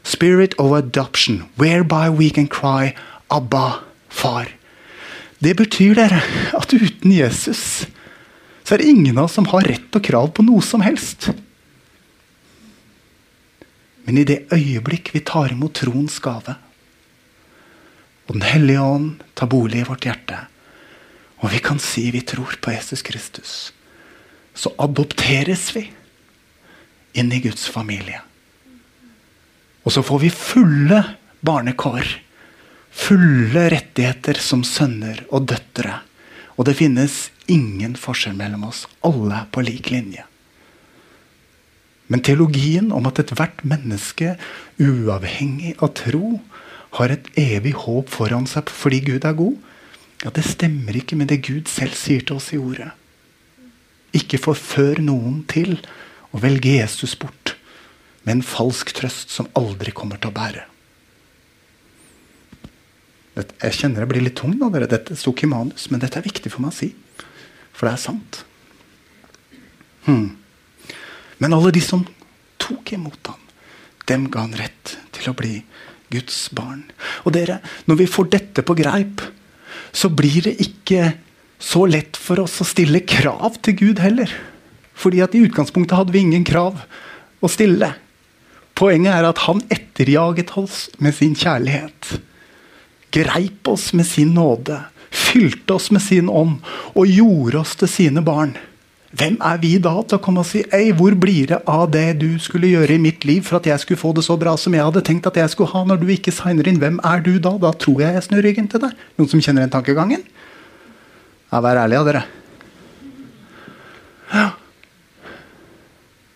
[0.02, 2.92] Spirit of adoption, whereby we can cry
[3.30, 4.48] Abba, far.
[5.42, 6.20] Det betyr dere
[6.54, 7.86] at uten Jesus
[8.72, 11.26] så er det ingen av oss som har rett og krav på noe som helst.
[14.06, 16.54] Men i det øyeblikk vi tar imot troens gave,
[18.30, 20.38] og Den hellige ånd tar bolig i vårt hjerte,
[21.44, 23.52] og vi kan si vi tror på Jesus Kristus,
[24.56, 25.82] så adopteres vi
[27.12, 28.22] inn i Guds familie.
[29.84, 31.02] Og så får vi fulle
[31.44, 32.08] barnekår.
[32.88, 36.00] Fulle rettigheter som sønner og døtre.
[36.56, 38.86] Og det finnes ingen forskjell mellom oss.
[39.06, 40.24] Alle er på lik linje.
[42.12, 44.34] Men teologien om at ethvert menneske,
[44.82, 46.40] uavhengig av tro,
[46.98, 49.54] har et evig håp foran seg fordi Gud er god,
[50.22, 52.92] ja, det stemmer ikke med det Gud selv sier til oss i ordet.
[54.14, 55.78] Ikke forfør noen til
[56.32, 57.56] å velge Jesus bort
[58.22, 60.66] med en falsk trøst som aldri kommer til å bære.
[63.32, 64.68] Jeg kjenner jeg blir litt tung nå.
[64.84, 66.90] Dette sto ikke i manus, men dette er viktig for meg å si.
[67.72, 68.42] For det er sant.
[70.06, 70.36] Hmm.
[71.42, 72.04] Men alle de som
[72.62, 73.40] tok imot ham,
[74.10, 75.60] dem ga han rett til å bli
[76.12, 76.84] Guds barn.
[77.24, 79.22] Og dere, Når vi får dette på greip,
[79.92, 81.14] så blir det ikke
[81.62, 84.30] så lett for oss å stille krav til Gud heller.
[84.94, 86.82] Fordi at i utgangspunktet hadde vi ingen krav
[87.40, 87.94] å stille.
[88.74, 92.18] Poenget er at han etterjaget oss med sin kjærlighet.
[93.12, 94.78] Greip oss med sin nåde.
[95.12, 96.60] Fylte oss med sin ånd
[96.96, 98.54] og gjorde oss til sine barn.
[99.12, 102.14] Hvem er vi da til å komme og si Ei, hvor blir det av det
[102.22, 104.72] du skulle gjøre i mitt liv for at jeg skulle få det så bra som
[104.72, 106.80] jeg hadde tenkt at jeg skulle ha, når du ikke signer inn?
[106.80, 107.52] Hvem er du da?
[107.60, 108.96] Da tror jeg jeg snur ryggen til deg.
[109.20, 110.24] Noen som kjenner den tankegangen?
[111.52, 112.24] Ja, Vær ærlige, dere.
[114.32, 114.48] Ja.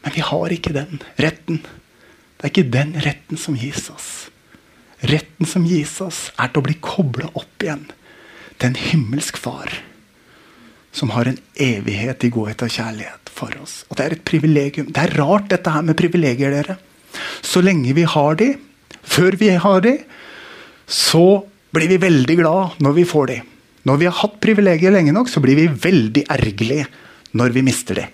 [0.04, 1.64] Men vi har ikke den retten.
[2.36, 4.10] Det er ikke den retten som gis oss.
[5.00, 7.88] Retten som gis oss, er til å bli kobla opp igjen
[8.56, 9.72] til en himmelsk far
[10.96, 13.82] som har en evighet i godhet og kjærlighet for oss.
[13.90, 14.88] Og Det er et privilegium.
[14.88, 16.78] Det er rart, dette her med privilegier, dere.
[17.44, 18.54] Så lenge vi har de,
[19.04, 19.98] før vi har de,
[20.86, 23.38] så blir vi veldig glad når vi får de.
[23.86, 26.86] Når vi har hatt privilegier lenge nok, så blir vi veldig ergerlige
[27.36, 28.06] når vi mister de.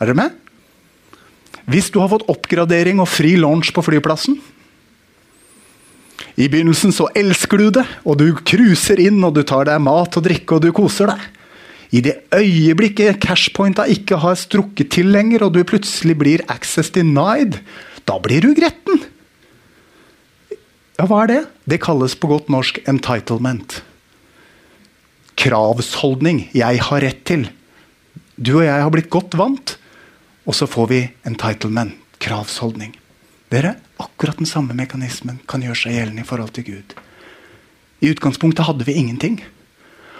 [0.00, 0.32] Er dere med?
[1.68, 4.38] Hvis du har fått oppgradering og fri launch på flyplassen
[6.38, 10.20] I begynnelsen så elsker du det, og du cruiser inn, og du tar deg mat
[10.20, 11.24] og drikke, og du koser deg.
[11.98, 17.58] I det øyeblikket cashpointa ikke har strukket til lenger, og du plutselig blir access denied,
[18.06, 19.02] da blir du gretten.
[20.98, 21.40] Ja, hva er det?
[21.74, 23.80] Det kalles på godt norsk entitlement.
[25.38, 26.48] Kravsholdning.
[26.54, 27.48] Jeg har rett til.
[28.38, 29.74] Du og jeg har blitt godt vant,
[30.46, 31.98] og så får vi entitlement.
[32.22, 32.96] Kravsholdning.
[33.48, 36.94] Dere, akkurat den samme mekanismen kan gjøre seg gjeldende i forhold til Gud.
[38.04, 39.40] I utgangspunktet hadde vi ingenting.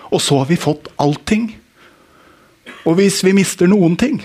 [0.08, 1.50] Og så har vi fått allting.
[2.88, 4.22] Og hvis vi mister noen ting,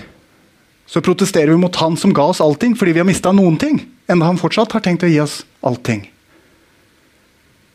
[0.88, 3.82] så protesterer vi mot han som ga oss allting, fordi vi har mista noen ting.
[4.08, 6.06] Enda han fortsatt har tenkt å gi oss allting.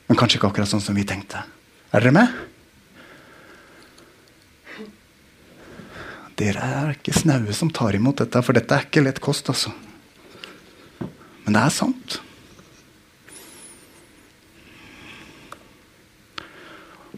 [0.09, 1.43] Men kanskje ikke akkurat sånn som vi tenkte.
[1.93, 2.33] Er dere med?
[6.39, 9.73] Dere er ikke snaue som tar imot dette, for dette er ikke lett kost, altså.
[11.49, 12.15] Men det er sant.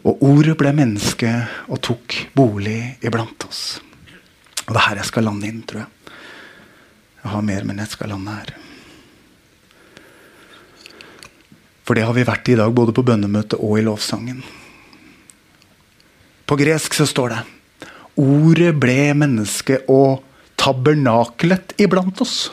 [0.08, 1.28] Og ordet ble menneske
[1.68, 3.82] og tok bolig iblant oss.
[4.62, 6.14] Og det er her jeg skal lande inn, tror jeg.
[7.18, 8.54] Jeg har mer, men jeg skal lande her.
[11.84, 14.40] For det har vi vært i dag, både på bønnemøtet og i lovsangen.
[16.48, 17.44] På gresk så står det
[18.24, 20.24] Ordet ble menneske og
[20.56, 22.48] tabernaklet iblant oss.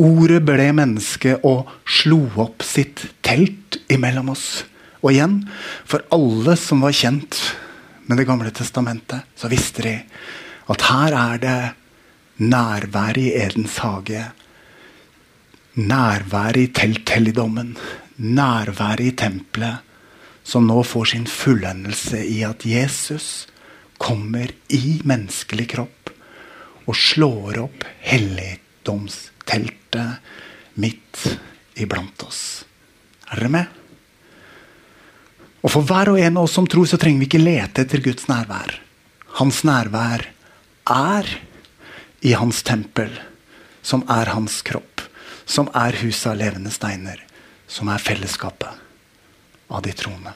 [0.00, 4.62] Ordet ble menneske og slo opp sitt telt imellom oss.
[5.04, 5.42] Og igjen,
[5.84, 7.36] for alle som var kjent
[8.08, 9.92] med Det gamle testamentet, så visste de
[10.72, 11.60] at her er det
[12.42, 14.24] nærvær i Edens hage.
[15.76, 17.76] Nærvær i telthelligdommen.
[18.16, 19.84] Nærvær i tempelet.
[20.42, 23.46] Som nå får sin fullendelse i at Jesus
[24.00, 26.10] kommer i menneskelig kropp
[26.88, 29.79] og slår opp helligdomsteltet
[30.80, 31.24] midt
[31.80, 32.64] iblant oss.
[33.30, 33.76] Er dere med?
[35.60, 38.02] Og for hver og en av oss som tror, så trenger vi ikke lete etter
[38.04, 38.78] Guds nærvær.
[39.40, 40.24] Hans nærvær
[40.90, 41.32] er
[42.24, 43.12] i hans tempel,
[43.82, 45.04] som er hans kropp.
[45.50, 47.20] Som er huset av levende steiner.
[47.70, 48.86] Som er fellesskapet
[49.70, 50.32] av de troende.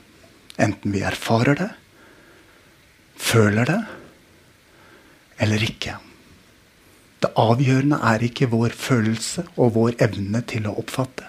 [0.60, 1.70] Enten vi erfarer det,
[3.18, 3.80] føler det,
[5.42, 5.96] eller ikke.
[7.24, 11.24] Det avgjørende er ikke vår følelse og vår evne til å oppfatte.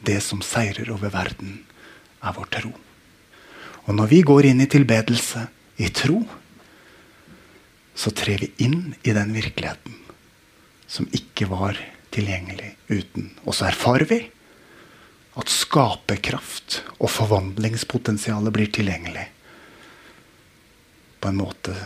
[0.00, 1.58] Det som seirer over verden,
[2.24, 2.70] er vår tro.
[3.84, 5.42] Og når vi går inn i tilbedelse
[5.84, 6.22] i tro,
[7.92, 9.98] så trer vi inn i den virkeligheten
[10.88, 11.76] som ikke var
[12.16, 13.28] tilgjengelig uten.
[13.44, 14.22] Og så erfarer vi
[15.36, 19.28] at skaperkraft og forvandlingspotensialet blir tilgjengelig
[21.20, 21.76] på en måte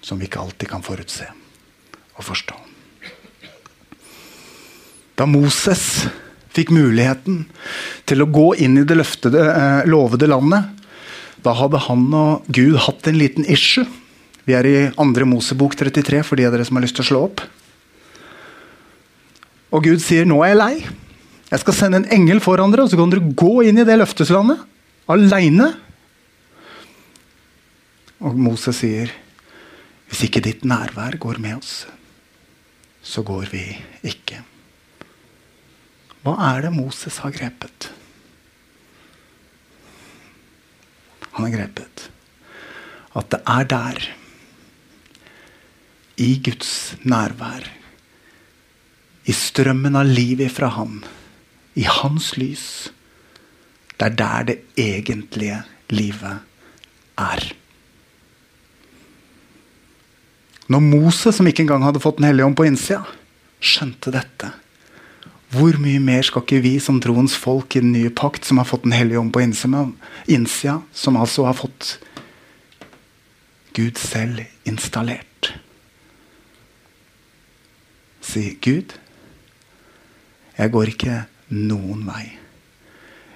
[0.00, 1.28] som vi ikke alltid kan forutse
[2.18, 2.58] og forstå.
[5.16, 6.06] Da Moses
[6.52, 7.44] fikk muligheten
[8.08, 10.68] til å gå inn i det løftede, eh, lovede landet,
[11.42, 13.86] da hadde han og Gud hatt en liten issue.
[14.46, 17.10] Vi er i andre Mosebok 33 for de av dere som har lyst til å
[17.10, 17.42] slå opp.
[19.72, 20.74] Og Gud sier nå er jeg lei.
[21.52, 23.98] Jeg skal sende en engel foran dere, og så kan dere gå inn i det
[24.00, 24.60] løfteslandet
[25.10, 25.72] aleine.
[28.22, 29.10] Og Moses sier
[30.12, 31.86] hvis ikke ditt nærvær går med oss,
[33.02, 33.64] så går vi
[34.06, 34.40] ikke.
[36.22, 37.90] Hva er det Moses har grepet?
[41.32, 42.08] Han har grepet
[43.12, 44.04] at det er der,
[46.22, 47.66] i Guds nærvær,
[49.28, 51.02] i strømmen av livet fra Han,
[51.74, 52.90] i Hans lys,
[53.98, 56.40] Det er der det egentlige livet
[57.18, 57.52] er.
[60.72, 63.02] Når Moses, som ikke engang hadde fått Den hellige ånd på innsida,
[63.62, 64.52] skjønte dette,
[65.52, 68.68] hvor mye mer skal ikke vi som troens folk i den nye pakt, som har
[68.68, 71.98] fått Den hellige ånd på innsida, som altså har fått
[73.76, 75.52] Gud selv installert?
[78.22, 78.94] Si, Gud,
[80.56, 81.16] jeg går ikke
[81.52, 82.26] noen vei.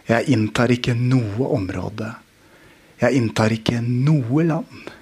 [0.06, 2.12] Jeg inntar ikke noe område.
[3.02, 4.92] Jeg inntar ikke noe land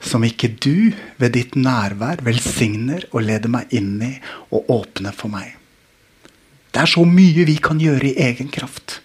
[0.00, 4.14] som ikke du ved ditt nærvær velsigner og leder meg inn i
[4.50, 5.56] og åpner for meg.
[6.70, 9.00] Det er så mye vi kan gjøre i egen kraft.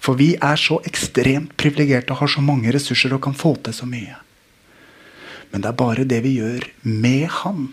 [0.00, 3.76] For vi er så ekstremt privilegerte og har så mange ressurser og kan få til
[3.76, 4.16] så mye.
[5.50, 7.72] Men det er bare det vi gjør med Han,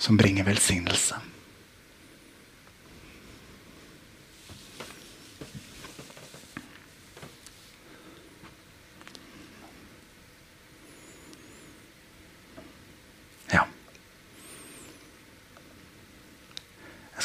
[0.00, 1.18] som bringer velsignelse.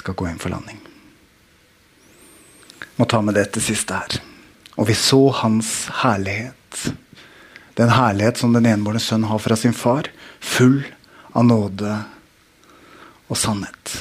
[0.06, 0.78] Skal gå inn for landing.
[2.96, 4.20] Må ta med det til siste her.
[4.78, 6.82] Og vi så hans herlighet.
[7.74, 10.06] Den herlighet som den enbårne sønn har fra sin far,
[10.40, 10.84] full
[11.34, 11.96] av nåde
[13.26, 13.96] og sannhet.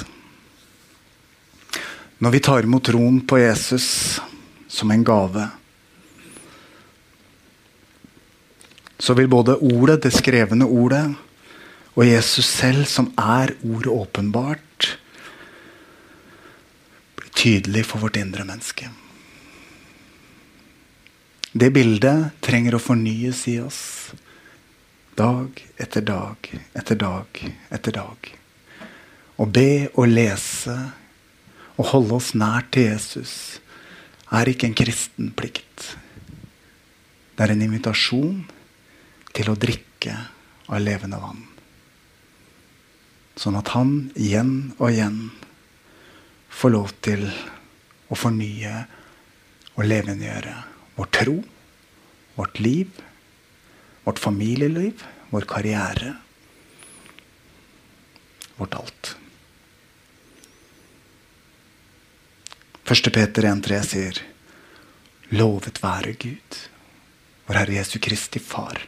[2.21, 3.87] Når vi tar imot troen på Jesus
[4.69, 5.47] som en gave,
[9.01, 11.07] så vil både ordet, det skrevne ordet,
[11.97, 14.99] og Jesus selv, som er ordet åpenbart,
[17.35, 18.91] tydelig for vårt indre menneske.
[21.55, 23.83] Det bildet trenger å fornyes i oss
[25.15, 28.31] dag etter dag etter dag etter dag.
[29.39, 30.75] Å be og lese
[31.75, 33.35] og holde oss nær til Jesus
[34.35, 35.95] er ikke en kristen plikt.
[37.35, 38.45] Det er en invitasjon
[39.35, 40.15] til å drikke
[40.71, 41.43] av levende vann.
[43.39, 45.19] Sånn at han igjen og igjen
[46.55, 47.25] får lov til
[48.09, 48.75] å fornye
[49.75, 50.55] og levendegjøre
[50.95, 51.35] vår tro,
[52.37, 53.01] vårt liv,
[54.05, 55.03] vårt familieliv,
[55.33, 56.15] vår karriere,
[58.57, 59.17] vårt alt.
[62.85, 63.11] 1.
[63.11, 64.23] Peter 1,3 sier
[65.35, 66.59] Lovet være Gud,
[67.49, 68.85] vår Herre Jesu Kristi Far.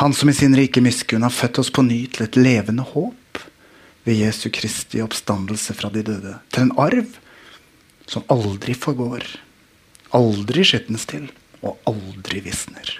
[0.00, 3.21] Han som i sin rike miskunn har født oss på ny til et levende håp
[4.04, 6.34] ved Jesu Kristi oppstandelse fra de døde.
[6.50, 7.18] Til en arv
[8.10, 9.24] som aldri forgår,
[10.16, 11.28] aldri skitnes til
[11.62, 12.96] og aldri visner.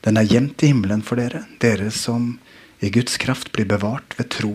[0.00, 2.38] Den er gjemt i himmelen for dere, dere som
[2.80, 4.54] i Guds kraft blir bevart ved tro,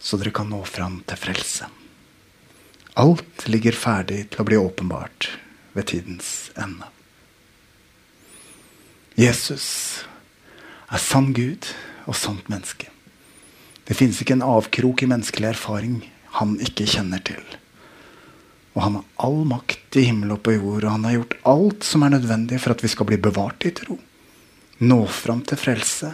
[0.00, 1.68] så dere kan nå fram til frelse.
[3.00, 5.28] Alt ligger ferdig til å bli åpenbart
[5.76, 6.88] ved tidens ende.
[9.20, 9.66] Jesus
[10.88, 11.68] er sann Gud
[12.08, 12.88] og sant menneske.
[13.88, 15.98] Det finnes ikke en avkrok i menneskelig erfaring
[16.38, 17.42] han ikke kjenner til.
[18.76, 21.86] Og han har all makt i himmel og på jord, og han har gjort alt
[21.86, 23.98] som er nødvendig for at vi skal bli bevart i tro.
[24.80, 26.12] Nå fram til frelse.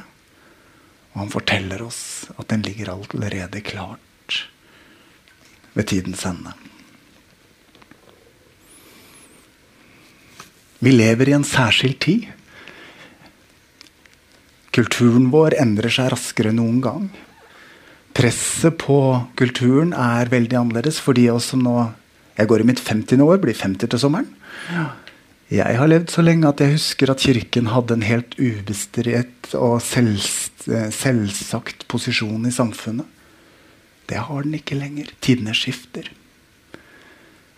[1.12, 2.00] Og han forteller oss
[2.36, 4.40] at den ligger allerede klart
[5.76, 6.54] ved tidens ende.
[10.78, 12.26] Vi lever i en særskilt tid.
[14.76, 17.06] Kulturen vår endrer seg raskere enn noen gang.
[18.16, 18.98] Presset på
[19.36, 21.76] kulturen er veldig annerledes for de av oss som nå
[22.36, 23.20] Jeg går i mitt 50.
[23.24, 24.26] år, blir 50 til sommeren.
[25.48, 29.78] Jeg har levd så lenge at jeg husker at Kirken hadde en helt ubestridt og
[29.80, 30.20] selv,
[30.92, 33.08] selvsagt posisjon i samfunnet.
[34.10, 35.08] Det har den ikke lenger.
[35.24, 36.10] Tidene skifter.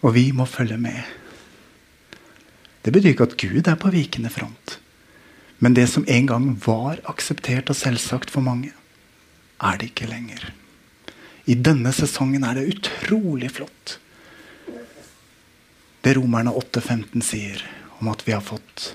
[0.07, 1.03] Og vi må følge med.
[2.87, 4.79] Det betyr ikke at Gud er på vikende front.
[5.59, 8.71] Men det som en gang var akseptert og selvsagt for mange,
[9.59, 10.51] er det ikke lenger.
[11.49, 13.99] I denne sesongen er det utrolig flott
[16.09, 17.65] det romerne 8.15 sier
[17.99, 18.95] om at vi har fått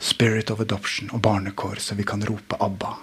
[0.00, 2.96] spirit of adoption og barnekår, så vi kan rope 'Abba'.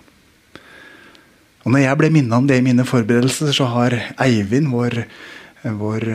[1.62, 5.04] Og når jeg ble minnet om det i mine forberedelser, så har Eivind, vår,
[5.78, 6.08] vår,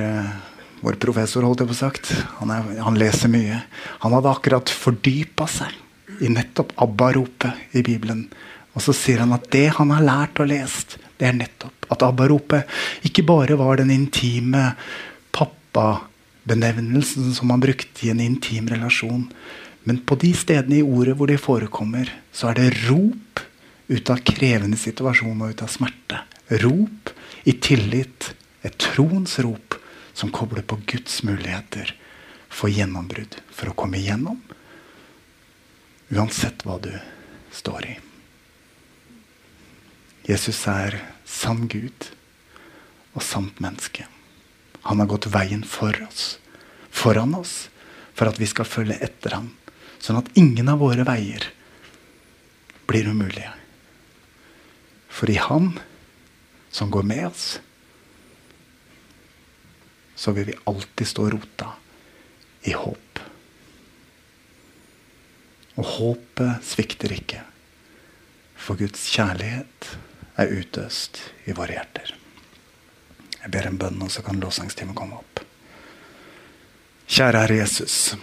[0.83, 3.61] vår professor, holdt jeg på sagt, han, er, han leser mye,
[4.03, 5.71] han hadde akkurat fordypa seg
[6.27, 8.27] i nettopp Abba-ropet i Bibelen.
[8.77, 12.03] Og så sier han at det han har lært og lest, det er nettopp at
[12.05, 14.75] Abba-ropet ikke bare var den intime
[15.35, 16.03] pappa
[16.47, 19.27] benevnelsen som man brukte i en intim relasjon.
[19.87, 23.43] Men på de stedene i ordet hvor de forekommer, så er det rop
[23.87, 26.23] ut av krevende situasjon og ut av smerte.
[26.63, 27.13] Rop
[27.47, 28.33] i tillit.
[28.67, 29.77] Et troens rop
[30.17, 31.93] som kobler på Guds muligheter
[32.51, 34.41] for gjennombrudd, for å komme igjennom.
[36.11, 36.91] Uansett hva du
[37.55, 37.95] står i.
[40.27, 42.09] Jesus er sann Gud
[43.15, 44.09] og sant menneske.
[44.87, 46.37] Han har gått veien for oss,
[46.91, 47.69] foran oss,
[48.17, 49.53] for at vi skal følge etter ham.
[50.03, 51.47] Sånn at ingen av våre veier
[52.91, 53.53] blir umulige.
[55.07, 55.77] For i Han
[56.75, 57.47] som går med oss,
[60.17, 61.71] så vil vi alltid stå rota
[62.67, 63.23] i håp.
[65.77, 67.43] Og håpet svikter ikke,
[68.57, 69.91] for Guds kjærlighet
[70.37, 72.15] er utøst i våre hjerter.
[73.43, 75.45] Jeg ber en bønn, og så kan lovsangstimen komme opp.
[77.07, 78.17] Kjære Herre Jesus.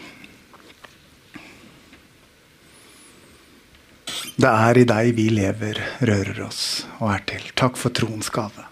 [4.34, 7.46] Det er i deg vi lever, rører oss og er til.
[7.56, 8.66] Takk for troens gave.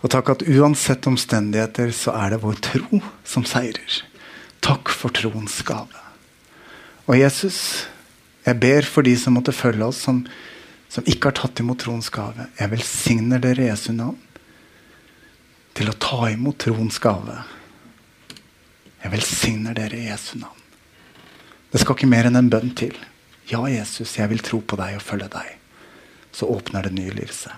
[0.00, 4.00] Og takk at uansett omstendigheter så er det vår tro som seirer.
[4.64, 6.04] Takk for troens gave.
[7.06, 7.58] Og Jesus,
[8.46, 10.24] jeg ber for de som måtte følge oss, som,
[10.88, 12.48] som ikke har tatt imot troens gave.
[12.58, 14.22] Jeg velsigner dere Jesu navn
[15.76, 17.36] til å ta imot troens gave.
[19.02, 20.62] Jeg velsigner dere i Jesu navn.
[21.70, 22.96] Det skal ikke mer enn en bønn til.
[23.50, 25.50] Ja, Jesus, jeg vil tro på deg og følge deg.
[26.32, 27.52] Så åpner det nye liv seg.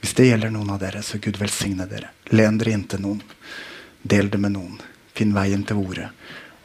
[0.00, 2.10] Hvis det gjelder noen av dere, så Gud velsigne dere.
[2.34, 3.22] Len dere inntil noen.
[4.02, 4.76] Del det med noen.
[5.14, 6.10] Finn veien til ordet,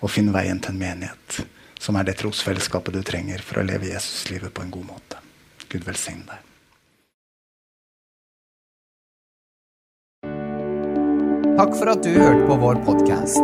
[0.01, 1.37] og finn veien til en menighet.
[1.79, 5.23] Som er det trosfellesskapet du trenger for å leve Jesuslivet på en god måte.
[5.71, 6.45] Gud velsigne deg.
[11.59, 13.43] Takk for at du hørte på vår podkast.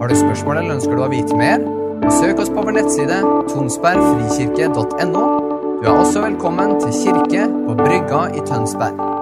[0.00, 1.62] Har du spørsmål eller ønsker du å vite mer?
[2.10, 3.20] Søk oss på vår nettside
[3.52, 5.24] tonsbergfrikirke.no.
[5.82, 9.21] Du er også velkommen til kirke på Brygga i Tønsberg.